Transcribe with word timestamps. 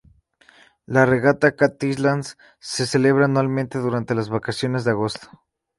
La 0.87 1.03
regata 1.05 1.51
"Cat 1.55 1.83
Island" 1.83 2.25
se 2.57 2.87
celebra 2.87 3.25
anualmente, 3.25 3.77
durante 3.77 4.15
las 4.15 4.29
vacaciones 4.29 4.83
de 4.83 4.89
agosto. 4.89 5.29